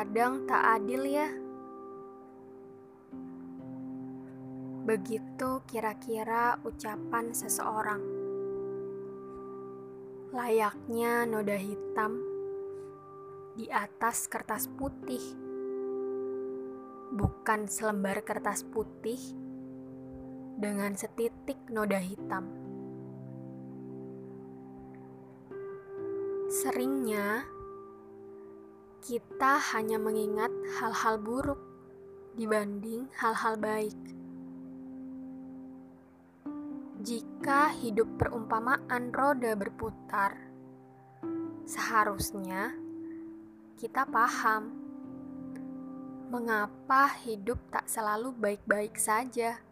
[0.00, 1.28] kadang tak adil ya.
[4.88, 8.00] Begitu kira-kira ucapan seseorang.
[10.32, 12.16] Layaknya noda hitam
[13.60, 15.20] di atas kertas putih.
[17.12, 19.20] Bukan selembar kertas putih
[20.56, 22.48] dengan setitik noda hitam.
[26.48, 27.44] Seringnya,
[29.00, 31.56] kita hanya mengingat hal-hal buruk
[32.36, 33.96] dibanding hal-hal baik.
[37.00, 40.36] Jika hidup perumpamaan roda berputar,
[41.64, 42.76] seharusnya
[43.80, 44.76] kita paham
[46.28, 49.64] mengapa hidup tak selalu baik-baik saja.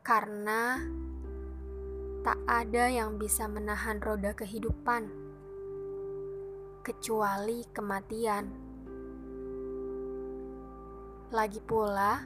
[0.00, 0.80] Karena
[2.24, 5.21] tak ada yang bisa menahan roda kehidupan
[6.82, 8.44] kecuali kematian.
[11.30, 12.18] Lagi pula,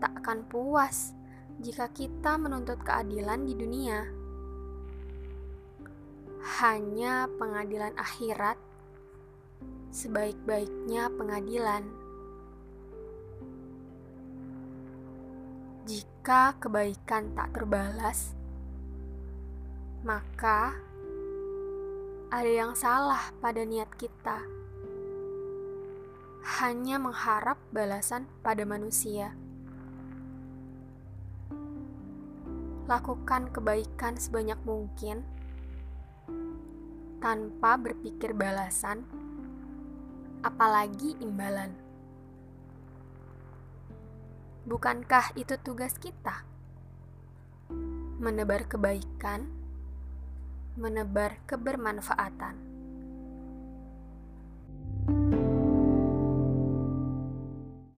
[0.00, 1.12] tak akan puas
[1.60, 4.00] jika kita menuntut keadilan di dunia.
[6.64, 8.56] Hanya pengadilan akhirat
[9.92, 11.84] sebaik-baiknya pengadilan.
[15.84, 18.32] Jika kebaikan tak terbalas,
[20.00, 20.89] maka
[22.30, 24.38] ada yang salah pada niat kita.
[26.62, 29.34] Hanya mengharap balasan pada manusia.
[32.86, 35.26] Lakukan kebaikan sebanyak mungkin
[37.18, 39.02] tanpa berpikir balasan,
[40.46, 41.74] apalagi imbalan.
[44.70, 46.46] Bukankah itu tugas kita?
[48.22, 49.59] Menebar kebaikan
[50.80, 52.69] menebar kebermanfaatan.